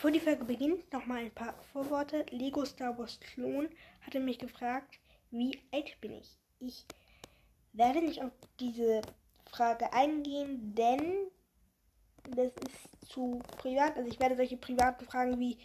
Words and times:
Bevor 0.00 0.12
die 0.12 0.20
Folge 0.20 0.46
beginnt, 0.46 0.90
nochmal 0.94 1.18
ein 1.18 1.30
paar 1.30 1.52
Vorworte. 1.74 2.24
Lego 2.30 2.64
Star 2.64 2.96
Wars 2.96 3.20
Klon 3.20 3.68
hatte 4.00 4.18
mich 4.18 4.38
gefragt, 4.38 4.98
wie 5.30 5.60
alt 5.72 6.00
bin 6.00 6.14
ich? 6.14 6.38
Ich 6.58 6.86
werde 7.74 8.00
nicht 8.00 8.22
auf 8.22 8.32
diese 8.58 9.02
Frage 9.50 9.92
eingehen, 9.92 10.74
denn 10.74 11.28
das 12.30 12.46
ist 12.46 13.10
zu 13.12 13.42
privat. 13.58 13.98
Also 13.98 14.08
ich 14.08 14.18
werde 14.18 14.36
solche 14.36 14.56
privaten 14.56 15.04
Fragen 15.04 15.38
wie, 15.38 15.58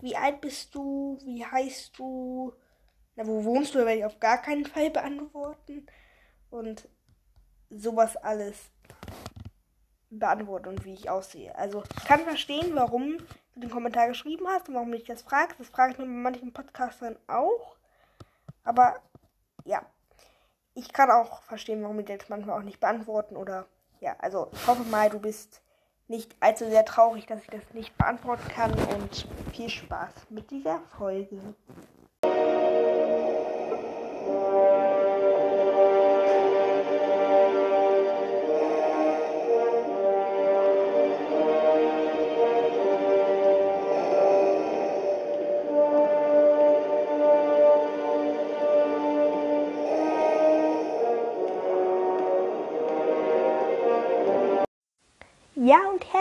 wie 0.00 0.16
alt 0.16 0.40
bist 0.40 0.74
du, 0.74 1.18
wie 1.26 1.44
heißt 1.44 1.98
du, 1.98 2.54
na, 3.14 3.26
wo 3.26 3.44
wohnst 3.44 3.74
du, 3.74 3.80
werde 3.80 3.98
ich 3.98 4.04
auf 4.06 4.18
gar 4.18 4.40
keinen 4.40 4.64
Fall 4.64 4.88
beantworten. 4.88 5.84
Und 6.48 6.88
sowas 7.68 8.16
alles 8.16 8.70
beantworten 10.18 10.68
und 10.68 10.84
wie 10.84 10.94
ich 10.94 11.10
aussehe. 11.10 11.54
Also 11.56 11.82
ich 11.96 12.04
kann 12.04 12.20
verstehen, 12.20 12.74
warum 12.74 13.18
du 13.54 13.60
den 13.60 13.70
Kommentar 13.70 14.08
geschrieben 14.08 14.46
hast 14.48 14.68
und 14.68 14.74
warum 14.74 14.90
du 14.90 14.98
dich 14.98 15.06
das 15.06 15.22
fragst. 15.22 15.58
Das 15.58 15.68
frage 15.68 15.92
ich 15.92 15.98
mir 15.98 16.04
bei 16.04 16.10
manchen 16.10 16.52
Podcastern 16.52 17.16
auch. 17.26 17.76
Aber 18.64 19.00
ja, 19.64 19.82
ich 20.74 20.92
kann 20.92 21.10
auch 21.10 21.42
verstehen, 21.42 21.82
warum 21.82 21.98
die 21.98 22.04
das 22.04 22.28
manchmal 22.28 22.58
auch 22.58 22.64
nicht 22.64 22.80
beantworten 22.80 23.36
oder 23.36 23.66
ja, 24.00 24.16
also 24.18 24.48
ich 24.52 24.66
hoffe 24.66 24.82
mal, 24.84 25.10
du 25.10 25.20
bist 25.20 25.62
nicht 26.08 26.34
allzu 26.40 26.68
sehr 26.68 26.84
traurig, 26.84 27.26
dass 27.26 27.40
ich 27.42 27.48
das 27.48 27.62
nicht 27.72 27.96
beantworten 27.96 28.48
kann 28.48 28.72
und 28.72 29.28
viel 29.52 29.68
Spaß 29.68 30.12
mit 30.30 30.50
dieser 30.50 30.80
Folge. 30.98 31.38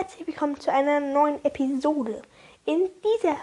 Herzlich 0.01 0.25
willkommen 0.25 0.59
zu 0.59 0.73
einer 0.73 0.99
neuen 0.99 1.45
Episode. 1.45 2.23
In 2.65 2.89
dieser 3.03 3.35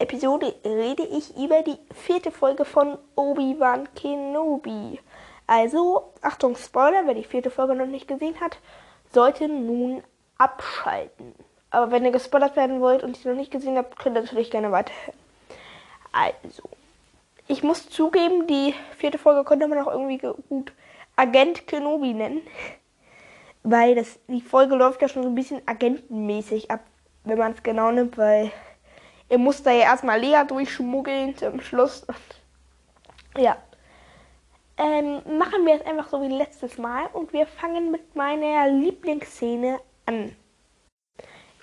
Episode 0.00 0.52
rede 0.64 1.04
ich 1.04 1.36
über 1.36 1.62
die 1.62 1.78
vierte 1.94 2.32
Folge 2.32 2.64
von 2.64 2.98
Obi-Wan 3.14 3.86
Kenobi. 3.94 4.98
Also, 5.46 6.12
Achtung, 6.22 6.56
Spoiler, 6.56 7.06
wer 7.06 7.14
die 7.14 7.22
vierte 7.22 7.52
Folge 7.52 7.76
noch 7.76 7.86
nicht 7.86 8.08
gesehen 8.08 8.40
hat, 8.40 8.58
sollte 9.12 9.46
nun 9.46 10.02
abschalten. 10.38 11.36
Aber 11.70 11.92
wenn 11.92 12.04
ihr 12.04 12.10
gespoilert 12.10 12.56
werden 12.56 12.80
wollt 12.80 13.04
und 13.04 13.16
ich 13.16 13.24
noch 13.24 13.36
nicht 13.36 13.52
gesehen 13.52 13.76
habt, 13.76 13.96
könnt 14.00 14.16
ihr 14.16 14.22
natürlich 14.22 14.50
gerne 14.50 14.72
weiterhören. 14.72 15.18
Also, 16.10 16.64
ich 17.46 17.62
muss 17.62 17.88
zugeben, 17.88 18.48
die 18.48 18.74
vierte 18.96 19.18
Folge 19.18 19.44
konnte 19.44 19.68
man 19.68 19.78
auch 19.78 19.92
irgendwie 19.92 20.18
gut 20.18 20.72
Agent 21.14 21.68
Kenobi 21.68 22.12
nennen 22.12 22.40
weil 23.62 23.94
das, 23.94 24.18
die 24.28 24.40
Folge 24.40 24.74
läuft 24.74 25.02
ja 25.02 25.08
schon 25.08 25.22
so 25.22 25.28
ein 25.28 25.34
bisschen 25.34 25.62
agentenmäßig 25.66 26.70
ab, 26.70 26.80
wenn 27.24 27.38
man 27.38 27.52
es 27.52 27.62
genau 27.62 27.90
nimmt, 27.90 28.18
weil 28.18 28.50
er 29.28 29.38
muss 29.38 29.62
da 29.62 29.70
ja 29.70 29.84
erstmal 29.84 30.20
Lea 30.20 30.42
durchschmuggeln 30.46 31.36
zum 31.36 31.60
Schluss. 31.60 32.04
Und, 32.04 33.42
ja. 33.42 33.56
Ähm, 34.78 35.22
machen 35.38 35.64
wir 35.64 35.74
es 35.74 35.86
einfach 35.86 36.08
so 36.08 36.20
wie 36.22 36.34
letztes 36.34 36.78
Mal 36.78 37.06
und 37.12 37.32
wir 37.32 37.46
fangen 37.46 37.90
mit 37.90 38.16
meiner 38.16 38.68
Lieblingsszene 38.68 39.80
an. 40.06 40.34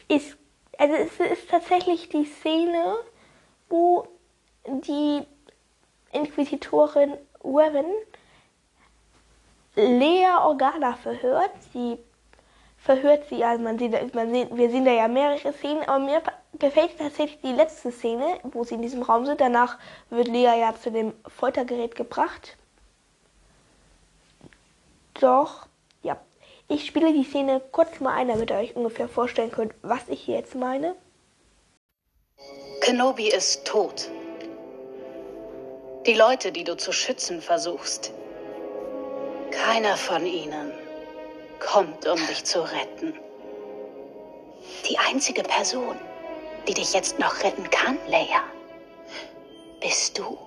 Ist, 0.08 0.38
also 0.78 0.94
es 0.94 1.20
ist 1.20 1.50
tatsächlich 1.50 2.10
die 2.10 2.26
Szene, 2.26 2.96
wo 3.68 4.08
die 4.66 5.24
Inquisitorin 6.12 7.14
Weven 7.44 7.86
Lea 9.80 10.28
Organa 10.44 10.96
verhört. 10.96 11.52
Sie 11.74 11.98
verhört 12.78 13.28
sie, 13.30 13.44
also 13.44 13.64
man 13.64 13.78
sieht, 13.80 14.14
man 14.14 14.34
sieht, 14.34 14.56
wir 14.56 14.70
sehen 14.70 14.86
da 14.86 14.92
ja 14.92 15.08
mehrere 15.08 15.54
Szenen, 15.54 15.84
aber 15.88 16.00
mir 16.04 16.22
gefällt 16.58 16.98
tatsächlich 16.98 17.42
die 17.42 17.54
letzte 17.54 17.92
Szene, 17.92 18.40
wo 18.44 18.64
sie 18.64 18.76
in 18.76 18.82
diesem 18.82 19.02
Raum 19.02 19.26
sind. 19.26 19.42
Danach 19.42 19.78
wird 20.10 20.28
Lea 20.28 20.60
ja 20.60 20.74
zu 20.76 20.92
dem 20.92 21.14
Foltergerät 21.28 21.96
gebracht. 21.96 22.58
Doch, 25.20 25.68
ja. 26.02 26.18
Ich 26.68 26.86
spiele 26.86 27.14
die 27.14 27.24
Szene 27.24 27.62
kurz 27.72 28.00
mal 28.00 28.16
ein, 28.16 28.28
damit 28.28 28.52
ihr 28.52 28.58
euch 28.58 28.76
ungefähr 28.76 29.10
vorstellen 29.10 29.52
könnt, 29.52 29.74
was 29.82 30.08
ich 30.08 30.22
hier 30.22 30.36
jetzt 30.36 30.56
meine. 30.56 30.96
Kenobi 32.82 33.28
ist 33.28 33.66
tot. 33.66 34.10
Die 36.06 36.14
Leute, 36.14 36.54
die 36.54 36.64
du 36.64 36.78
zu 36.78 36.94
schützen 36.94 37.42
versuchst, 37.42 38.14
keiner 39.66 39.98
von 39.98 40.26
ihnen 40.26 40.72
kommt, 41.60 42.08
um 42.08 42.18
dich 42.28 42.44
zu 42.46 42.62
retten. 42.62 43.14
Die 44.90 44.98
einzige 44.98 45.44
Person, 45.44 45.98
die 46.68 46.74
dich 46.74 46.94
jetzt 46.94 47.20
noch 47.20 47.44
retten 47.44 47.70
kann, 47.70 47.98
Leia, 48.08 48.44
bist 49.82 50.18
du. 50.18 50.38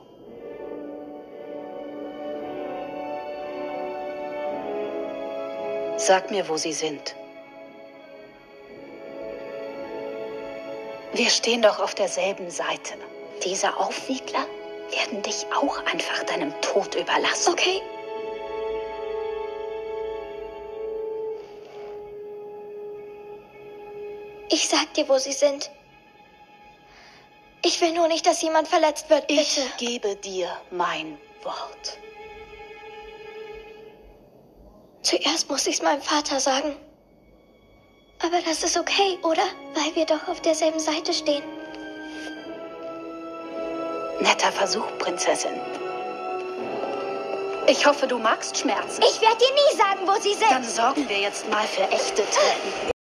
Sag 5.96 6.30
mir, 6.30 6.48
wo 6.48 6.56
sie 6.56 6.72
sind. 6.72 7.14
Wir 11.12 11.28
stehen 11.28 11.62
doch 11.62 11.78
auf 11.78 11.94
derselben 11.94 12.50
Seite. 12.50 12.94
Diese 13.44 13.76
Aufwiegler 13.76 14.46
werden 14.90 15.22
dich 15.22 15.46
auch 15.54 15.78
einfach 15.84 16.22
deinem 16.24 16.52
Tod 16.62 16.94
überlassen. 16.94 17.52
Okay. 17.52 17.82
Ich 24.52 24.68
sag 24.68 24.92
dir, 24.92 25.08
wo 25.08 25.16
sie 25.16 25.32
sind. 25.32 25.70
Ich 27.64 27.80
will 27.80 27.92
nur 27.92 28.06
nicht, 28.06 28.26
dass 28.26 28.42
jemand 28.42 28.68
verletzt 28.68 29.08
wird, 29.08 29.26
bitte. 29.26 29.40
Ich 29.40 29.76
gebe 29.78 30.14
dir 30.16 30.48
mein 30.70 31.18
Wort. 31.42 31.98
Zuerst 35.00 35.48
muss 35.48 35.66
ich's 35.66 35.80
meinem 35.80 36.02
Vater 36.02 36.38
sagen. 36.38 36.76
Aber 38.22 38.42
das 38.42 38.62
ist 38.62 38.76
okay, 38.76 39.18
oder? 39.22 39.42
Weil 39.74 39.94
wir 39.94 40.04
doch 40.04 40.28
auf 40.28 40.42
derselben 40.42 40.80
Seite 40.80 41.14
stehen. 41.14 41.42
Netter 44.20 44.52
Versuch, 44.52 44.86
Prinzessin. 44.98 45.58
Ich 47.66 47.86
hoffe, 47.86 48.06
du 48.06 48.18
magst 48.18 48.58
Schmerzen. 48.58 49.02
Ich 49.02 49.20
werde 49.22 49.38
dir 49.38 49.54
nie 49.54 49.76
sagen, 49.78 50.06
wo 50.06 50.20
sie 50.20 50.34
sind. 50.34 50.50
Dann 50.50 50.64
sorgen 50.64 51.08
wir 51.08 51.18
jetzt 51.18 51.48
mal 51.48 51.66
für 51.66 51.84
echte 51.90 52.22
Tränen. 52.26 52.92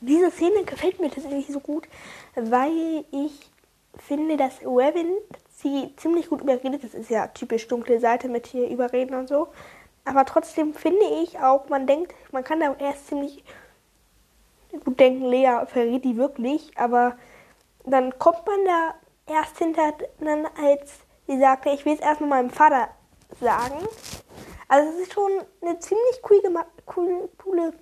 Diese 0.00 0.30
Szene 0.30 0.64
gefällt 0.64 1.00
mir 1.00 1.10
tatsächlich 1.10 1.48
so 1.48 1.60
gut, 1.60 1.88
weil 2.34 3.04
ich 3.10 3.50
finde, 3.98 4.36
dass 4.36 4.60
Revan 4.62 5.12
sie 5.56 5.92
ziemlich 5.96 6.28
gut 6.28 6.42
überredet. 6.42 6.84
Das 6.84 6.94
ist 6.94 7.10
ja 7.10 7.26
typisch 7.28 7.66
dunkle 7.68 7.98
Seite 7.98 8.28
mit 8.28 8.46
hier 8.46 8.68
überreden 8.68 9.14
und 9.14 9.28
so. 9.28 9.48
Aber 10.04 10.24
trotzdem 10.24 10.72
finde 10.74 11.04
ich 11.22 11.38
auch, 11.40 11.68
man 11.68 11.86
denkt, 11.86 12.14
man 12.32 12.44
kann 12.44 12.60
da 12.60 12.74
erst 12.78 13.08
ziemlich 13.08 13.44
gut 14.84 15.00
denken, 15.00 15.24
Lea 15.24 15.66
verrät 15.66 16.04
die 16.04 16.16
wirklich, 16.16 16.76
aber 16.76 17.16
dann 17.84 18.18
kommt 18.18 18.46
man 18.46 18.64
da 18.64 18.94
erst 19.34 19.58
hinter, 19.58 19.94
dann 20.20 20.46
als 20.62 21.00
sie 21.26 21.38
sagte, 21.38 21.70
ich 21.70 21.84
will 21.84 21.94
es 21.94 22.00
erstmal 22.00 22.30
meinem 22.30 22.50
Vater 22.50 22.88
sagen. 23.40 23.86
Also 24.68 24.90
es 24.90 25.00
ist 25.00 25.12
schon 25.12 25.30
eine 25.62 25.78
ziemlich 25.78 26.20
cool 26.28 26.40
gema 26.42 26.66
cool, 26.96 27.28
coole 27.38 27.72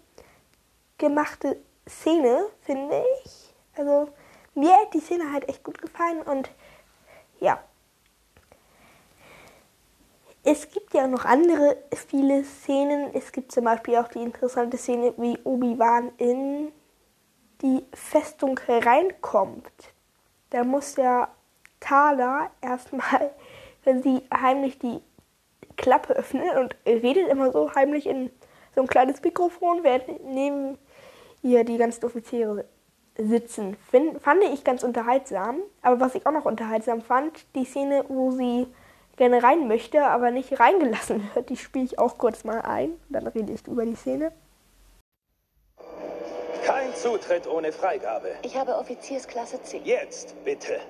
gemachte 0.98 1.58
Szene, 1.88 2.46
finde 2.60 3.04
ich. 3.24 3.54
Also 3.76 4.08
mir 4.54 4.72
hat 4.72 4.94
die 4.94 5.00
Szene 5.00 5.32
halt 5.32 5.48
echt 5.48 5.62
gut 5.64 5.80
gefallen 5.80 6.22
und 6.22 6.50
ja. 7.40 7.62
Es 10.42 10.70
gibt 10.70 10.94
ja 10.94 11.06
noch 11.06 11.24
andere 11.24 11.76
viele 12.08 12.44
Szenen. 12.44 13.14
Es 13.14 13.32
gibt 13.32 13.50
zum 13.50 13.64
Beispiel 13.64 13.96
auch 13.96 14.08
die 14.08 14.22
interessante 14.22 14.76
Szene, 14.76 15.12
wie 15.16 15.38
Obi-Wan 15.42 16.12
in 16.18 16.72
die 17.62 17.84
Festung 17.92 18.58
reinkommt. 18.68 19.92
Da 20.50 20.62
muss 20.62 20.96
ja 20.96 21.28
Tala 21.80 22.50
erstmal, 22.60 23.34
wenn 23.84 24.02
sie 24.02 24.22
heimlich 24.32 24.78
die 24.78 25.00
Klappe 25.76 26.14
öffnet 26.14 26.56
und 26.56 26.76
redet 26.86 27.28
immer 27.28 27.52
so 27.52 27.74
heimlich 27.74 28.06
in 28.06 28.30
so 28.74 28.82
ein 28.82 28.86
kleines 28.86 29.22
Mikrofon, 29.22 29.82
während 29.82 30.24
neben 30.24 30.78
ihr 31.46 31.64
die 31.64 31.78
ganzen 31.78 32.04
Offiziere 32.04 32.64
sitzen. 33.16 33.76
Find, 33.90 34.20
fand 34.20 34.42
ich 34.44 34.64
ganz 34.64 34.82
unterhaltsam. 34.82 35.60
Aber 35.82 36.00
was 36.00 36.14
ich 36.14 36.26
auch 36.26 36.32
noch 36.32 36.44
unterhaltsam 36.44 37.00
fand, 37.00 37.46
die 37.54 37.64
Szene, 37.64 38.04
wo 38.08 38.30
sie 38.30 38.66
gerne 39.16 39.42
rein 39.42 39.68
möchte, 39.68 40.04
aber 40.04 40.30
nicht 40.30 40.58
reingelassen 40.58 41.28
wird, 41.34 41.48
die 41.48 41.56
spiele 41.56 41.84
ich 41.84 41.98
auch 41.98 42.18
kurz 42.18 42.44
mal 42.44 42.60
ein. 42.62 42.90
Dann 43.08 43.26
rede 43.26 43.52
ich 43.52 43.66
über 43.66 43.84
die 43.84 43.96
Szene. 43.96 44.32
Kein 46.64 46.92
Zutritt 46.94 47.46
ohne 47.46 47.70
Freigabe. 47.70 48.28
Ich 48.42 48.56
habe 48.56 48.76
Offiziersklasse 48.76 49.62
C. 49.62 49.80
Jetzt, 49.84 50.34
bitte. 50.44 50.80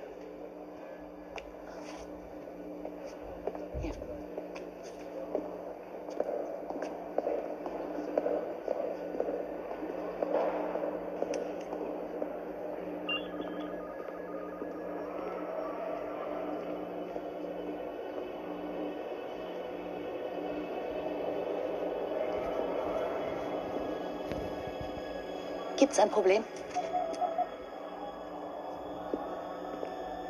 Gibt's 25.87 26.01
ein 26.01 26.11
Problem? 26.11 26.43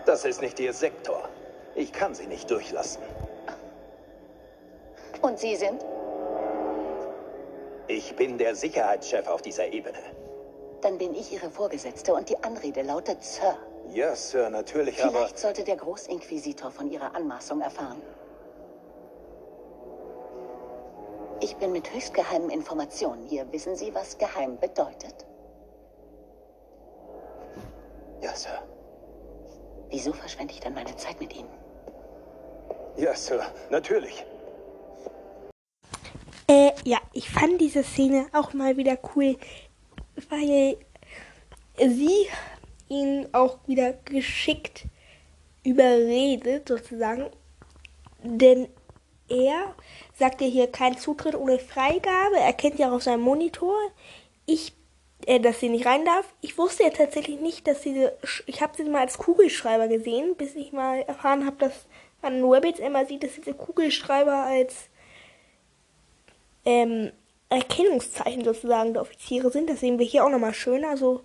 Das 0.04 0.26
ist 0.26 0.42
nicht 0.42 0.60
Ihr 0.60 0.74
Sektor. 0.74 1.30
Ich 1.74 1.94
kann 1.94 2.14
Sie 2.14 2.26
nicht 2.26 2.50
durchlassen. 2.50 3.00
Und 5.22 5.38
Sie 5.38 5.56
sind? 5.56 5.82
Ich 7.88 8.14
bin 8.16 8.36
der 8.36 8.54
Sicherheitschef 8.54 9.26
auf 9.28 9.40
dieser 9.40 9.68
Ebene. 9.68 9.96
Dann 10.82 10.98
bin 10.98 11.14
ich 11.14 11.32
Ihre 11.32 11.48
Vorgesetzte 11.48 12.12
und 12.12 12.28
die 12.28 12.36
Anrede 12.44 12.82
lautet 12.82 13.24
Sir. 13.24 13.56
Ja, 13.88 14.14
Sir, 14.14 14.50
natürlich, 14.50 15.02
aber... 15.02 15.20
Vielleicht 15.20 15.38
sollte 15.38 15.64
der 15.64 15.76
Großinquisitor 15.76 16.70
von 16.70 16.90
Ihrer 16.90 17.14
Anmaßung 17.14 17.62
erfahren. 17.62 18.02
Ich 21.40 21.56
bin 21.56 21.72
mit 21.72 21.90
höchstgeheimen 21.94 22.50
Informationen 22.50 23.22
hier. 23.22 23.50
Wissen 23.52 23.74
Sie, 23.74 23.94
was 23.94 24.18
geheim 24.18 24.58
bedeutet? 24.60 25.24
Ja, 28.22 28.34
Sir. 28.34 28.62
Wieso 29.90 30.12
verschwende 30.12 30.52
ich 30.52 30.60
dann 30.60 30.74
meine 30.74 30.96
Zeit 30.96 31.20
mit 31.20 31.34
Ihnen? 31.34 31.48
Ja, 32.96 33.14
Sir, 33.14 33.42
natürlich. 33.70 34.24
Äh, 36.48 36.72
ja, 36.84 36.98
ich 37.12 37.28
fand 37.28 37.60
diese 37.60 37.82
Szene 37.82 38.26
auch 38.32 38.52
mal 38.52 38.76
wieder 38.76 38.98
cool, 39.14 39.36
weil 40.30 40.76
sie 41.76 42.26
ihn 42.88 43.28
auch 43.32 43.58
wieder 43.66 43.92
geschickt 44.04 44.84
überredet, 45.64 46.68
sozusagen. 46.68 47.26
Denn 48.22 48.68
er 49.28 49.74
sagt 50.14 50.40
ja 50.40 50.46
hier 50.46 50.70
kein 50.70 50.96
Zutritt 50.96 51.34
ohne 51.34 51.58
Freigabe. 51.58 52.36
Er 52.38 52.52
kennt 52.52 52.78
ja 52.78 52.88
auch 52.88 52.94
auf 52.94 53.02
seinem 53.02 53.22
Monitor, 53.22 53.76
ich, 54.46 54.72
äh, 55.24 55.40
dass 55.40 55.60
sie 55.60 55.68
nicht 55.68 55.86
rein 55.86 56.04
darf. 56.04 56.26
Ich 56.40 56.58
wusste 56.58 56.82
ja 56.84 56.90
tatsächlich 56.90 57.40
nicht, 57.40 57.66
dass 57.66 57.80
diese, 57.80 58.16
ich 58.46 58.60
habe 58.60 58.76
sie 58.76 58.84
mal 58.84 59.00
als 59.00 59.18
Kugelschreiber 59.18 59.88
gesehen, 59.88 60.36
bis 60.36 60.54
ich 60.54 60.72
mal 60.72 61.00
erfahren 61.02 61.46
habe, 61.46 61.56
dass 61.58 61.86
man 62.22 62.36
in 62.38 62.44
Rabbits 62.44 62.80
immer 62.80 63.06
sieht, 63.06 63.22
dass 63.22 63.34
diese 63.34 63.54
Kugelschreiber 63.54 64.44
als 64.44 64.88
ähm, 66.64 67.12
Erkennungszeichen 67.48 68.44
sozusagen 68.44 68.92
der 68.92 69.02
Offiziere 69.02 69.50
sind. 69.50 69.70
Das 69.70 69.80
sehen 69.80 69.98
wir 69.98 70.06
hier 70.06 70.24
auch 70.24 70.30
nochmal 70.30 70.54
schön. 70.54 70.84
Also, 70.84 71.22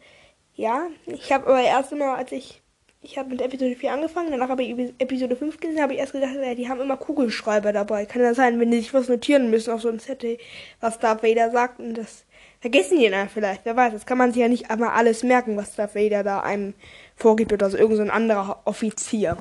ja, 0.55 0.87
ich 1.07 1.31
habe 1.31 1.47
aber 1.47 1.61
erst 1.61 1.91
immer, 1.91 2.15
als 2.15 2.31
ich, 2.31 2.61
ich 3.01 3.17
habe 3.17 3.29
mit 3.29 3.41
Episode 3.41 3.75
4 3.75 3.91
angefangen, 3.93 4.29
danach 4.31 4.49
habe 4.49 4.63
ich 4.63 4.69
Epi- 4.71 4.93
Episode 4.99 5.35
5 5.35 5.59
gesehen, 5.59 5.81
habe 5.81 5.93
ich 5.93 5.99
erst 5.99 6.13
gedacht, 6.13 6.35
ja, 6.35 6.53
die 6.55 6.69
haben 6.69 6.79
immer 6.81 6.97
Kugelschreiber 6.97 7.73
dabei. 7.73 8.05
Kann 8.05 8.21
ja 8.21 8.33
sein, 8.35 8.59
wenn 8.59 8.69
die 8.71 8.77
sich 8.79 8.93
was 8.93 9.09
notieren 9.09 9.49
müssen 9.49 9.73
auf 9.73 9.81
so 9.81 9.89
einem 9.89 9.99
Zettel, 9.99 10.37
was 10.79 10.99
Darth 10.99 11.23
Vader 11.23 11.49
sagt 11.51 11.79
und 11.79 11.95
das 11.95 12.25
vergessen 12.61 12.99
die 12.99 13.09
dann 13.09 13.27
vielleicht. 13.27 13.65
Wer 13.65 13.75
weiß, 13.75 13.91
das 13.91 14.05
kann 14.05 14.17
man 14.17 14.31
sich 14.31 14.41
ja 14.41 14.47
nicht 14.47 14.69
einmal 14.69 14.91
alles 14.91 15.23
merken, 15.23 15.57
was 15.57 15.75
Darth 15.75 15.95
Vader 15.95 16.23
da 16.23 16.39
einem 16.39 16.73
vorgibt 17.17 17.51
oder 17.51 17.69
so 17.69 17.77
irgend 17.77 17.97
so 17.97 18.03
ein 18.03 18.11
anderer 18.11 18.61
Offizier. 18.65 19.37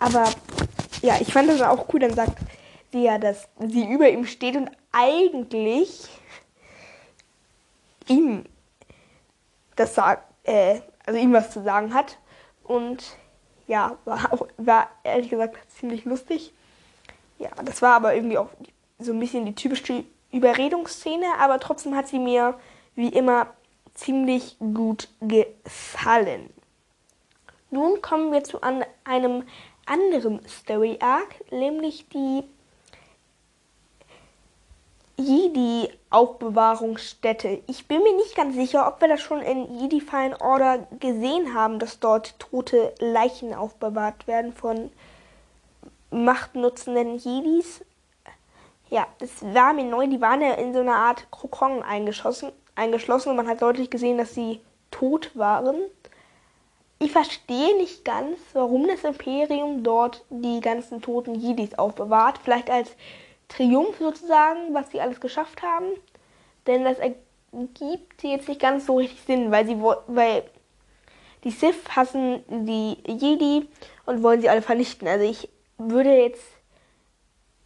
Aber 0.00 0.28
ja, 1.00 1.16
ich 1.20 1.32
fand 1.32 1.48
das 1.48 1.62
auch 1.62 1.86
cool. 1.94 2.00
Dann 2.00 2.14
sagt 2.14 2.38
sie 2.92 3.04
ja, 3.04 3.18
dass 3.18 3.48
sie 3.66 3.88
über 3.88 4.10
ihm 4.10 4.26
steht 4.26 4.56
und 4.56 4.70
eigentlich 4.92 6.08
ihm 8.08 8.44
das 9.76 9.94
sagt, 9.94 10.24
äh, 10.44 10.80
also 11.06 11.18
ihm 11.18 11.32
was 11.32 11.52
zu 11.52 11.62
sagen 11.62 11.94
hat. 11.94 12.18
Und 12.64 13.16
ja, 13.66 13.96
war 14.04 14.32
auch, 14.32 14.48
war 14.56 14.88
ehrlich 15.04 15.30
gesagt 15.30 15.56
ziemlich 15.78 16.04
lustig. 16.04 16.52
Ja, 17.38 17.50
das 17.64 17.80
war 17.80 17.94
aber 17.94 18.14
irgendwie 18.14 18.36
auch 18.36 18.50
so 18.98 19.12
ein 19.12 19.20
bisschen 19.20 19.46
die 19.46 19.54
typische 19.54 20.04
Überredungsszene, 20.32 21.26
aber 21.38 21.58
trotzdem 21.58 21.96
hat 21.96 22.08
sie 22.08 22.18
mir 22.18 22.58
wie 22.94 23.08
immer 23.08 23.46
ziemlich 23.94 24.58
gut 24.58 25.08
gefallen. 25.20 26.50
Nun 27.70 28.02
kommen 28.02 28.32
wir 28.32 28.44
zu 28.44 28.60
an 28.62 28.84
einem 29.04 29.44
anderen 29.86 30.46
Story 30.48 30.98
Arc, 31.00 31.50
nämlich 31.50 32.06
die 32.08 32.44
Jedi-Aufbewahrungsstätte. 35.16 37.62
Ich 37.66 37.86
bin 37.86 38.02
mir 38.02 38.16
nicht 38.16 38.34
ganz 38.34 38.54
sicher, 38.54 38.88
ob 38.88 39.00
wir 39.00 39.08
das 39.08 39.20
schon 39.20 39.40
in 39.42 39.78
Jedi 39.78 40.00
Fallen 40.00 40.34
Order 40.34 40.86
gesehen 40.98 41.54
haben, 41.54 41.78
dass 41.78 42.00
dort 42.00 42.38
tote 42.38 42.94
Leichen 42.98 43.52
aufbewahrt 43.54 44.26
werden 44.26 44.54
von 44.54 44.90
machtnutzenden 46.10 47.18
Jedis. 47.18 47.84
Ja, 48.90 49.06
das 49.18 49.42
war 49.54 49.72
mir 49.72 49.84
neu. 49.84 50.08
Die 50.08 50.20
waren 50.20 50.42
ja 50.42 50.54
in 50.54 50.74
so 50.74 50.80
einer 50.80 50.96
Art 50.96 51.30
Kokon 51.30 51.82
eingeschlossen, 51.82 52.50
eingeschlossen 52.74 53.30
und 53.30 53.36
man 53.36 53.48
hat 53.48 53.62
deutlich 53.62 53.88
gesehen, 53.88 54.18
dass 54.18 54.34
sie 54.34 54.60
tot 54.90 55.30
waren. 55.34 55.76
Ich 56.98 57.12
verstehe 57.12 57.76
nicht 57.76 58.04
ganz, 58.04 58.38
warum 58.52 58.86
das 58.86 59.04
Imperium 59.04 59.84
dort 59.84 60.24
die 60.28 60.60
ganzen 60.60 61.00
toten 61.00 61.34
Jedis 61.34 61.78
aufbewahrt. 61.78 62.38
Vielleicht 62.42 62.68
als 62.68 62.90
Triumph 63.48 63.96
sozusagen, 63.98 64.74
was 64.74 64.90
sie 64.90 65.00
alles 65.00 65.20
geschafft 65.20 65.62
haben. 65.62 65.86
Denn 66.66 66.84
das 66.84 66.98
ergibt 66.98 68.22
jetzt 68.22 68.48
nicht 68.48 68.60
ganz 68.60 68.86
so 68.86 68.96
richtig 68.96 69.22
Sinn, 69.22 69.50
weil 69.50 69.66
sie 69.66 69.80
weil 69.80 70.42
die 71.44 71.50
Sith 71.50 71.96
hassen 71.96 72.44
die 72.48 72.98
Jedi 73.06 73.66
und 74.04 74.22
wollen 74.22 74.40
sie 74.40 74.50
alle 74.50 74.62
vernichten. 74.62 75.08
Also 75.08 75.24
ich 75.24 75.48
würde 75.78 76.14
jetzt 76.14 76.44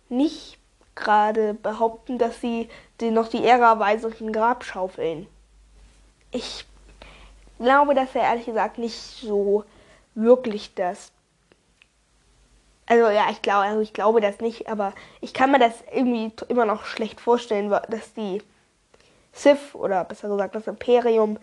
nicht 0.08 0.58
gerade 0.94 1.54
behaupten, 1.54 2.18
dass 2.18 2.40
sie 2.40 2.68
noch 3.00 3.28
die 3.28 3.44
Ära 3.44 3.80
ein 3.80 4.32
Grab 4.32 4.64
schaufeln. 4.64 5.26
Ich 6.30 6.66
glaube, 7.58 7.94
dass 7.94 8.14
er 8.14 8.22
ehrlich 8.22 8.46
gesagt 8.46 8.78
nicht 8.78 8.94
so 8.94 9.64
wirklich 10.14 10.74
das. 10.74 11.12
Also 12.86 13.08
ja, 13.08 13.30
ich 13.30 13.40
glaube, 13.40 13.64
also 13.64 13.80
ich 13.80 13.92
glaube 13.92 14.20
das 14.20 14.40
nicht, 14.40 14.68
aber 14.68 14.92
ich 15.20 15.32
kann 15.32 15.50
mir 15.50 15.58
das 15.58 15.72
irgendwie 15.92 16.32
immer 16.48 16.66
noch 16.66 16.84
schlecht 16.84 17.20
vorstellen, 17.20 17.70
dass 17.70 18.12
die 18.14 18.42
Sith 19.32 19.74
oder 19.74 20.04
besser 20.04 20.28
gesagt 20.28 20.54
das 20.54 20.66
Imperium 20.66 21.38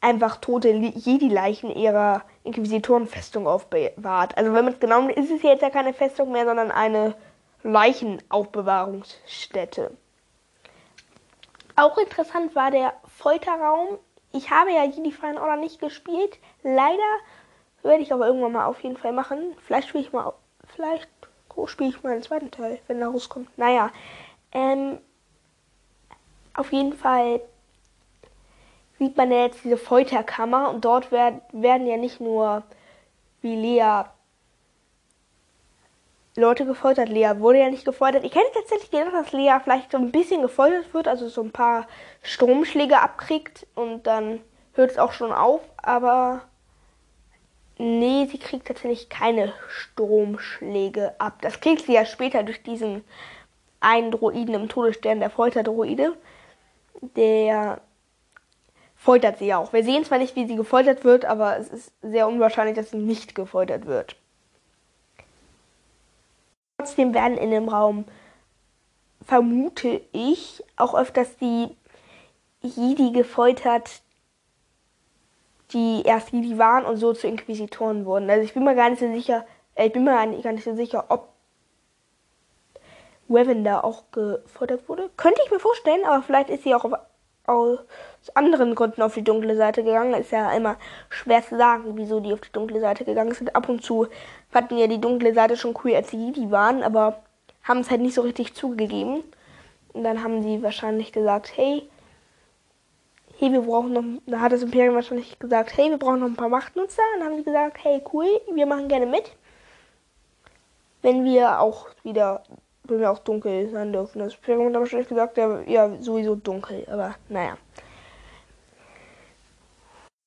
einfach 0.00 0.38
tote 0.38 0.70
Jedi-Leichen 0.70 1.70
ihrer 1.70 2.22
Inquisitorenfestung 2.42 3.46
aufbewahrt. 3.46 4.36
Also 4.36 4.52
wenn 4.52 4.64
man 4.64 4.74
es 4.74 4.80
genau 4.80 5.02
nimmt, 5.02 5.16
ist 5.16 5.30
es 5.30 5.42
jetzt 5.42 5.62
ja 5.62 5.70
keine 5.70 5.92
Festung 5.92 6.32
mehr, 6.32 6.46
sondern 6.46 6.70
eine 6.70 7.14
Leichenaufbewahrungsstätte. 7.62 9.96
Auch 11.76 11.98
interessant 11.98 12.54
war 12.54 12.70
der 12.70 12.94
Folterraum. 13.18 13.98
Ich 14.32 14.50
habe 14.50 14.72
ja 14.72 14.84
Jedi 14.84 15.12
Fallen 15.12 15.38
Order 15.38 15.56
nicht 15.56 15.80
gespielt. 15.80 16.38
Leider 16.62 17.02
werde 17.82 18.02
ich 18.02 18.12
aber 18.12 18.26
irgendwann 18.26 18.52
mal 18.52 18.66
auf 18.66 18.82
jeden 18.82 18.96
Fall 18.96 19.12
machen. 19.12 19.54
Vielleicht 19.66 19.88
spiele 19.88 20.04
ich 20.04 20.12
mal, 20.12 20.32
vielleicht 20.74 21.08
spiele 21.66 21.90
ich 21.90 22.02
mal 22.02 22.12
einen 22.12 22.22
zweiten 22.22 22.50
Teil, 22.50 22.80
wenn 22.86 23.00
er 23.00 23.08
rauskommt. 23.08 23.56
Naja, 23.56 23.90
ähm, 24.52 24.98
auf 26.54 26.72
jeden 26.72 26.92
Fall 26.92 27.40
sieht 28.98 29.16
man 29.16 29.32
ja 29.32 29.44
jetzt 29.44 29.64
diese 29.64 29.78
Folterkammer 29.78 30.70
und 30.70 30.84
dort 30.84 31.10
werd, 31.10 31.40
werden 31.52 31.86
ja 31.86 31.96
nicht 31.96 32.20
nur 32.20 32.62
wie 33.40 33.56
Lea 33.56 34.04
Leute 36.36 36.64
gefoltert. 36.64 37.08
Lea 37.08 37.32
wurde 37.38 37.58
ja 37.58 37.70
nicht 37.70 37.84
gefoltert. 37.84 38.24
Ich 38.24 38.34
hätte 38.34 38.52
tatsächlich 38.54 38.90
gedacht, 38.90 39.14
dass 39.14 39.32
Lea 39.32 39.58
vielleicht 39.62 39.92
so 39.92 39.98
ein 39.98 40.12
bisschen 40.12 40.42
gefoltert 40.42 40.92
wird, 40.94 41.08
also 41.08 41.28
so 41.28 41.42
ein 41.42 41.50
paar 41.50 41.86
Stromschläge 42.22 43.00
abkriegt 43.00 43.66
und 43.74 44.06
dann 44.06 44.40
hört 44.74 44.92
es 44.92 44.98
auch 44.98 45.12
schon 45.12 45.32
auf, 45.32 45.60
aber 45.76 46.42
nee, 47.78 48.26
sie 48.30 48.38
kriegt 48.38 48.68
tatsächlich 48.68 49.08
keine 49.08 49.52
Stromschläge 49.68 51.14
ab. 51.18 51.42
Das 51.42 51.60
kriegt 51.60 51.86
sie 51.86 51.94
ja 51.94 52.04
später 52.04 52.42
durch 52.42 52.62
diesen 52.62 53.04
einen 53.80 54.10
Droiden 54.10 54.54
im 54.54 54.68
Todesstern, 54.68 55.20
der 55.20 55.30
Folterdroide. 55.30 56.16
Der 57.16 57.80
foltert 58.94 59.38
sie 59.38 59.46
ja 59.46 59.58
auch. 59.58 59.72
Wir 59.72 59.82
sehen 59.82 60.04
zwar 60.04 60.18
nicht, 60.18 60.36
wie 60.36 60.46
sie 60.46 60.56
gefoltert 60.56 61.04
wird, 61.04 61.24
aber 61.24 61.56
es 61.56 61.68
ist 61.68 61.92
sehr 62.02 62.28
unwahrscheinlich, 62.28 62.76
dass 62.76 62.90
sie 62.90 62.98
nicht 62.98 63.34
gefoltert 63.34 63.86
wird. 63.86 64.16
Trotzdem 66.80 67.12
werden 67.12 67.36
in 67.36 67.50
dem 67.50 67.68
Raum, 67.68 68.06
vermute 69.26 70.00
ich, 70.12 70.64
auch 70.76 70.94
öfters 70.94 71.36
die 71.36 71.76
Jedi 72.62 73.12
gefoltert, 73.12 74.00
die 75.74 76.02
erst 76.06 76.30
Jedi 76.30 76.56
waren 76.56 76.86
und 76.86 76.96
so 76.96 77.12
zu 77.12 77.26
Inquisitoren 77.26 78.06
wurden. 78.06 78.30
Also 78.30 78.44
ich 78.44 78.54
bin 78.54 78.64
mir 78.64 78.74
gar 78.74 78.88
nicht 78.88 79.00
so 79.00 79.12
sicher, 79.12 79.44
äh, 79.74 79.88
ich 79.88 79.92
bin 79.92 80.04
mir 80.04 80.12
gar 80.12 80.52
nicht 80.52 80.64
so 80.64 80.74
sicher, 80.74 81.04
ob 81.10 81.28
Revan 83.28 83.62
da 83.62 83.82
auch 83.82 84.04
gefoltert 84.10 84.88
wurde. 84.88 85.10
Könnte 85.18 85.42
ich 85.44 85.50
mir 85.50 85.60
vorstellen, 85.60 86.06
aber 86.06 86.22
vielleicht 86.22 86.48
ist 86.48 86.64
sie 86.64 86.74
auch 86.74 86.90
aus 87.44 87.78
anderen 88.32 88.74
Gründen 88.74 89.02
auf 89.02 89.12
die 89.12 89.24
dunkle 89.24 89.54
Seite 89.54 89.84
gegangen. 89.84 90.14
Ist 90.14 90.32
ja 90.32 90.50
immer 90.52 90.76
schwer 91.10 91.42
zu 91.42 91.58
sagen, 91.58 91.96
wieso 91.96 92.20
die 92.20 92.32
auf 92.32 92.40
die 92.40 92.52
dunkle 92.52 92.80
Seite 92.80 93.04
gegangen 93.04 93.34
sind. 93.34 93.54
Ab 93.54 93.68
und 93.68 93.84
zu 93.84 94.06
fanden 94.50 94.78
ja 94.78 94.86
die 94.86 95.00
dunkle 95.00 95.34
Seite 95.34 95.56
schon 95.56 95.74
cool, 95.84 95.94
als 95.94 96.10
sie 96.10 96.16
Jedi 96.16 96.50
waren, 96.50 96.82
aber 96.82 97.22
haben 97.62 97.80
es 97.80 97.90
halt 97.90 98.00
nicht 98.00 98.14
so 98.14 98.22
richtig 98.22 98.54
zugegeben. 98.54 99.22
Und 99.92 100.04
dann 100.04 100.22
haben 100.22 100.42
sie 100.42 100.62
wahrscheinlich 100.62 101.12
gesagt, 101.12 101.56
hey, 101.56 101.88
hey, 103.38 103.52
wir 103.52 103.62
brauchen 103.62 103.92
noch, 103.92 104.04
da 104.26 104.40
hat 104.40 104.52
das 104.52 104.62
Imperium 104.62 104.94
wahrscheinlich 104.94 105.38
gesagt, 105.38 105.76
hey, 105.76 105.90
wir 105.90 105.98
brauchen 105.98 106.20
noch 106.20 106.26
ein 106.26 106.36
paar 106.36 106.48
Machtnutzer. 106.48 107.02
Und 107.14 107.20
dann 107.20 107.28
haben 107.28 107.38
sie 107.38 107.44
gesagt, 107.44 107.78
hey, 107.82 108.02
cool, 108.12 108.26
wir 108.52 108.66
machen 108.66 108.88
gerne 108.88 109.06
mit. 109.06 109.32
Wenn 111.02 111.24
wir 111.24 111.60
auch 111.60 111.88
wieder, 112.02 112.42
wenn 112.84 113.00
wir 113.00 113.10
auch 113.10 113.18
dunkel 113.20 113.70
sein 113.70 113.92
dürfen. 113.92 114.18
Das 114.18 114.34
Imperium 114.34 114.66
hat 114.66 114.74
wahrscheinlich 114.74 115.08
gesagt, 115.08 115.38
ja, 115.38 115.60
ja, 115.62 115.90
sowieso 116.00 116.34
dunkel, 116.34 116.86
aber 116.90 117.14
naja. 117.28 117.56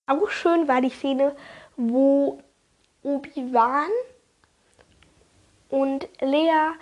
Auch 0.07 0.29
schön 0.29 0.67
war 0.67 0.81
die 0.81 0.89
Szene, 0.89 1.35
wo 1.77 2.39
Obi-Wan 3.03 3.89
und 5.73 6.07
Lea 6.21 6.75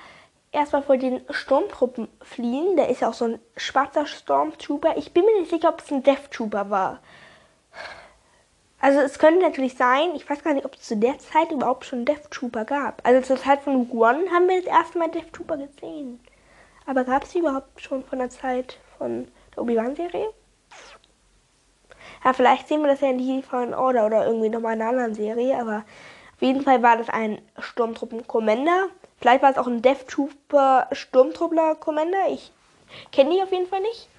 erstmal 0.51 0.83
vor 0.83 0.97
den 0.97 1.21
Sturmtruppen 1.29 2.09
fliehen. 2.21 2.75
Da 2.75 2.83
ist 2.83 2.99
ja 2.99 3.07
auch 3.07 3.13
so 3.13 3.23
ein 3.23 3.39
schwarzer 3.55 4.05
Stormtrooper. 4.05 4.97
Ich 4.97 5.13
bin 5.13 5.23
mir 5.23 5.39
nicht 5.39 5.49
sicher, 5.49 5.69
ob 5.69 5.79
es 5.79 5.89
ein 5.91 6.03
Death 6.03 6.29
Trooper 6.29 6.69
war. 6.69 6.99
Also 8.81 8.99
es 8.99 9.17
könnte 9.17 9.41
natürlich 9.41 9.77
sein, 9.77 10.13
ich 10.13 10.29
weiß 10.29 10.43
gar 10.43 10.53
nicht, 10.53 10.65
ob 10.65 10.75
es 10.75 10.81
zu 10.81 10.97
der 10.97 11.17
Zeit 11.19 11.53
überhaupt 11.53 11.85
schon 11.85 12.03
Death 12.03 12.29
Trooper 12.31 12.65
gab. 12.65 12.99
Also 13.07 13.21
zur 13.21 13.41
Zeit 13.41 13.61
von 13.61 13.75
Rogue 13.75 14.09
One 14.09 14.29
haben 14.29 14.49
wir 14.49 14.61
das 14.61 14.65
erste 14.65 14.99
Mal 14.99 15.09
Death 15.09 15.31
Trooper 15.31 15.55
gesehen. 15.55 16.19
Aber 16.85 17.05
gab 17.05 17.23
es 17.23 17.29
die 17.29 17.39
überhaupt 17.39 17.79
schon 17.79 18.03
von 18.03 18.19
der 18.19 18.29
Zeit 18.29 18.77
von 18.97 19.29
der 19.55 19.63
Obi-Wan-Serie? 19.63 20.33
Ja, 22.25 22.33
vielleicht 22.33 22.67
sehen 22.67 22.81
wir 22.81 22.89
das 22.89 22.99
ja 22.99 23.09
in 23.09 23.19
die 23.19 23.41
von 23.41 23.73
Order 23.73 24.05
oder 24.05 24.25
irgendwie 24.25 24.49
nochmal 24.49 24.73
in 24.73 24.81
einer 24.81 24.89
anderen 24.89 25.13
Serie, 25.13 25.57
aber 25.57 25.85
auf 26.41 26.47
jeden 26.47 26.63
Fall 26.63 26.81
war 26.81 26.97
das 26.97 27.07
ein 27.07 27.39
Sturmtruppen-Commander. 27.59 28.87
Vielleicht 29.19 29.43
war 29.43 29.51
es 29.51 29.59
auch 29.59 29.67
ein 29.67 29.83
Death 29.83 30.07
Trooper 30.07 30.87
Sturmtruppler 30.91 31.75
Commander. 31.75 32.29
Ich 32.31 32.51
kenne 33.11 33.35
die 33.35 33.43
auf 33.43 33.51
jeden 33.51 33.67
Fall 33.67 33.81
nicht. 33.81 34.09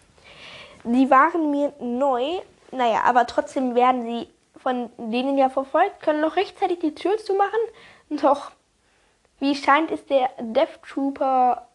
Die 0.85 1.11
waren 1.11 1.51
mir 1.51 1.73
neu. 1.81 2.39
Naja, 2.71 3.01
aber 3.05 3.27
trotzdem 3.27 3.75
werden 3.75 4.03
sie 4.03 4.29
von 4.57 4.91
denen 4.99 5.37
ja 5.37 5.49
verfolgt, 5.49 6.01
können 6.01 6.21
noch 6.21 6.37
rechtzeitig 6.37 6.79
die 6.79 6.95
Tür 6.95 7.19
zu 7.19 7.35
machen. 7.35 7.59
Doch, 8.11 8.53
wie 9.41 9.57
scheint, 9.57 9.91
ist 9.91 10.09
der 10.09 10.31
Death 10.39 10.81
Trooper 10.89 11.67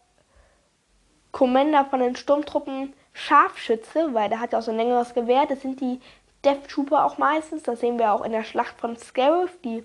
Commander 1.30 1.84
von 1.84 2.00
den 2.00 2.16
Sturmtruppen 2.16 2.94
Scharfschütze, 3.12 4.14
weil 4.14 4.30
der 4.30 4.40
hat 4.40 4.54
ja 4.54 4.60
auch 4.60 4.62
so 4.62 4.70
ein 4.70 4.78
längeres 4.78 5.12
Gewehr. 5.12 5.44
Das 5.44 5.60
sind 5.60 5.82
die 5.82 6.00
Death 6.42 6.68
Trooper 6.70 7.04
auch 7.04 7.18
meistens. 7.18 7.64
Das 7.64 7.80
sehen 7.80 7.98
wir 7.98 8.14
auch 8.14 8.24
in 8.24 8.32
der 8.32 8.44
Schlacht 8.44 8.80
von 8.80 8.96
Scarif. 8.96 9.60
Die 9.60 9.84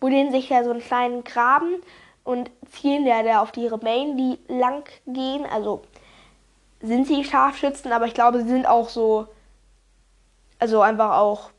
buddeln 0.00 0.32
sich 0.32 0.48
ja 0.48 0.64
so 0.64 0.70
einen 0.70 0.82
kleinen 0.82 1.24
Graben 1.24 1.82
und 2.24 2.50
zielen 2.70 3.06
ja 3.06 3.22
da 3.22 3.42
auf 3.42 3.52
die 3.52 3.66
Rebellen, 3.66 4.16
die 4.16 4.38
lang 4.48 4.88
gehen. 5.06 5.46
Also 5.46 5.82
sind 6.80 7.06
sie 7.06 7.24
Scharfschützen, 7.24 7.92
aber 7.92 8.06
ich 8.06 8.14
glaube, 8.14 8.42
sie 8.42 8.48
sind 8.48 8.66
auch 8.66 8.88
so, 8.88 9.28
also 10.58 10.80
einfach 10.80 11.18
auch 11.18 11.50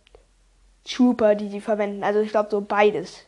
Trooper, 0.84 1.36
die 1.36 1.50
sie 1.50 1.62
verwenden. 1.62 2.04
Also 2.04 2.20
ich 2.22 2.32
glaube 2.32 2.50
so 2.50 2.62
beides. 2.62 3.26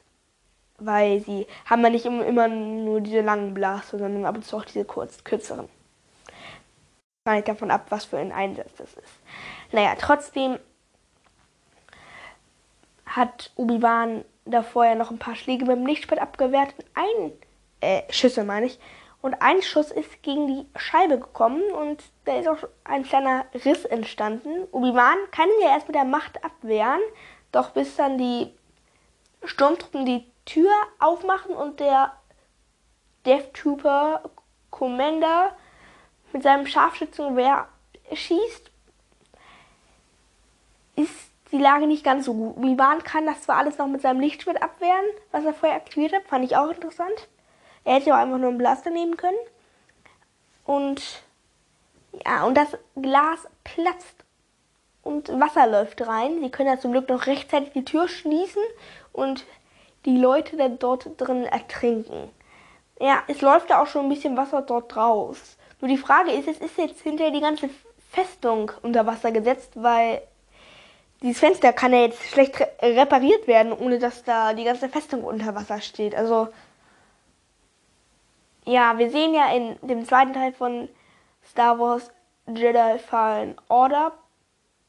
Weil 0.80 1.22
sie 1.22 1.46
haben 1.66 1.84
ja 1.84 1.90
nicht 1.90 2.06
immer 2.06 2.48
nur 2.48 3.00
diese 3.00 3.22
langen 3.22 3.54
Blaster, 3.54 4.00
sondern 4.00 4.26
ab 4.26 4.36
und 4.36 4.44
zu 4.44 4.58
auch 4.58 4.66
diese 4.66 4.86
kurz, 4.86 5.24
kürzeren. 5.24 5.70
Hängt 7.26 7.48
davon 7.48 7.72
ab, 7.72 7.86
was 7.90 8.06
für 8.06 8.18
ein 8.18 8.32
Einsatz 8.32 8.72
das 8.78 8.94
ist. 8.96 9.14
Naja, 9.72 9.96
trotzdem 9.98 10.58
hat 13.06 13.52
Obi-Wan 13.56 14.26
davor 14.46 14.86
ja 14.86 14.96
noch 14.96 15.12
ein 15.12 15.20
paar 15.20 15.36
Schläge 15.36 15.66
mit 15.66 15.78
dem 15.78 15.86
Lichtschwert 15.86 16.22
abgewehrt. 16.22 16.74
Ein, 16.94 17.32
äh, 17.82 18.02
Schüsse 18.12 18.44
meine 18.44 18.68
ich. 18.68 18.80
Und 19.22 19.36
ein 19.36 19.62
Schuss 19.62 19.90
ist 19.90 20.22
gegen 20.22 20.48
die 20.48 20.66
Scheibe 20.76 21.18
gekommen 21.18 21.64
und 21.72 22.04
da 22.26 22.38
ist 22.38 22.48
auch 22.48 22.68
ein 22.84 23.04
kleiner 23.04 23.46
Riss 23.54 23.86
entstanden. 23.86 24.68
Obi-Wan 24.74 25.18
kann 25.32 25.48
ihn 25.48 25.62
ja 25.62 25.70
erst 25.70 25.88
mit 25.88 25.96
der 25.96 26.04
Macht 26.04 26.44
abwehren, 26.44 27.00
doch 27.54 27.70
bis 27.70 27.96
dann 27.96 28.18
die 28.18 28.54
Sturmtruppen 29.46 30.06
die 30.06 30.26
Tür 30.46 30.72
aufmachen 31.00 31.56
und 31.56 31.80
der 31.80 32.12
Death 33.26 33.54
Trooper 33.54 34.30
Commander 34.70 35.56
mit 36.34 36.44
seinem 36.44 36.68
Scharfschützengewehr 36.68 37.70
schießt, 38.12 38.72
die 41.54 41.60
Lage 41.60 41.88
nicht 41.88 42.04
ganz 42.04 42.26
so 42.26 42.34
gut. 42.34 42.58
Obi-Wan 42.58 43.04
kann 43.04 43.28
das 43.28 43.44
zwar 43.44 43.58
alles 43.58 43.78
noch 43.78 43.88
mit 43.88 44.02
seinem 44.02 44.20
Lichtschwert 44.20 44.62
abwehren, 44.62 45.06
was 45.32 45.46
er 45.46 45.54
vorher 45.54 45.78
aktiviert 45.78 46.12
hat, 46.12 46.24
fand 46.24 46.44
ich 46.44 46.58
auch 46.58 46.70
interessant. 46.70 47.30
Er 47.86 47.96
hätte 47.96 48.14
auch 48.14 48.18
einfach 48.18 48.40
nur 48.40 48.50
einen 48.50 48.58
Blaster 48.58 48.90
nehmen 48.90 49.16
können. 49.16 49.38
Und 50.66 51.24
ja, 52.26 52.44
und 52.44 52.56
das 52.56 52.78
Glas 52.96 53.48
platzt 53.64 54.26
und 55.04 55.30
Wasser 55.40 55.68
läuft 55.68 56.06
rein. 56.08 56.42
Sie 56.42 56.50
können 56.50 56.70
ja 56.70 56.80
zum 56.80 56.92
Glück 56.92 57.10
noch 57.10 57.28
rechtzeitig 57.28 57.72
die 57.74 57.86
Tür 57.86 58.08
schließen 58.08 58.64
und 59.12 59.46
die 60.06 60.18
Leute 60.18 60.58
dann 60.58 60.80
dort 60.80 61.10
drin 61.18 61.46
ertrinken. 61.46 62.30
Ja, 63.00 63.24
es 63.28 63.42
läuft 63.42 63.70
ja 63.70 63.82
auch 63.82 63.88
schon 63.88 64.06
ein 64.06 64.10
bisschen 64.10 64.38
Wasser 64.38 64.62
dort 64.62 64.96
raus. 64.96 65.58
Nur 65.82 65.90
die 65.90 65.98
Frage 65.98 66.32
ist, 66.32 66.48
es 66.48 66.60
ist 66.60 66.78
jetzt 66.78 67.02
hinterher 67.02 67.32
die 67.32 67.42
ganze 67.42 67.70
Festung 68.12 68.72
unter 68.82 69.06
Wasser 69.06 69.32
gesetzt, 69.32 69.72
weil 69.76 70.22
dieses 71.24 71.40
Fenster 71.40 71.72
kann 71.72 71.94
ja 71.94 72.02
jetzt 72.02 72.22
schlecht 72.22 72.60
re 72.60 72.68
repariert 72.82 73.48
werden, 73.48 73.72
ohne 73.72 73.98
dass 73.98 74.24
da 74.24 74.54
die 74.54 74.66
ganze 74.66 74.90
Festung 74.90 75.24
unter 75.24 75.56
Wasser 75.56 75.80
steht. 75.80 76.14
Also, 76.14 76.50
ja, 78.66 78.98
wir 78.98 79.10
sehen 79.10 79.34
ja 79.34 79.52
in 79.54 79.78
dem 79.82 80.06
zweiten 80.06 80.34
Teil 80.34 80.52
von 80.52 80.90
Star 81.50 81.80
Wars 81.80 82.12
Jedi 82.46 83.00
Fallen 83.00 83.56
Order 83.70 84.12